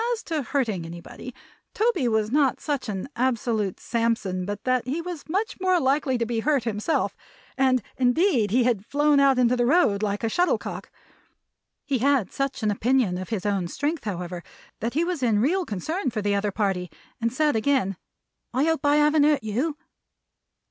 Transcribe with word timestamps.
As 0.13 0.23
to 0.23 0.41
hurting 0.41 0.83
anybody, 0.83 1.31
Toby 1.75 2.07
was 2.07 2.31
not 2.31 2.59
such 2.59 2.89
an 2.89 3.07
absolute 3.15 3.79
Samson, 3.79 4.45
but 4.45 4.63
that 4.63 4.85
he 4.87 4.99
was 4.99 5.29
much 5.29 5.61
more 5.61 5.79
likely 5.79 6.17
to 6.17 6.25
be 6.25 6.39
hurt 6.39 6.63
himself; 6.63 7.15
and 7.55 7.83
indeed 7.97 8.49
he 8.49 8.63
had 8.63 8.83
flown 8.83 9.19
out 9.19 9.37
into 9.37 9.55
the 9.55 9.67
road 9.67 10.01
like 10.01 10.23
a 10.23 10.27
shuttle 10.27 10.57
cock. 10.57 10.89
He 11.85 11.99
had 11.99 12.31
such 12.33 12.63
an 12.63 12.71
opinion 12.71 13.19
of 13.19 13.29
his 13.29 13.45
own 13.45 13.67
strength, 13.67 14.05
however, 14.05 14.41
that 14.79 14.95
he 14.95 15.03
was 15.03 15.21
in 15.21 15.39
real 15.39 15.65
concern 15.67 16.09
for 16.09 16.23
the 16.23 16.33
other 16.33 16.51
party, 16.51 16.89
and 17.21 17.31
said 17.31 17.55
again, 17.55 17.95
"I 18.55 18.63
hope 18.63 18.83
I 18.83 18.95
haven't 18.95 19.25
hurt 19.25 19.43
you?" 19.43 19.77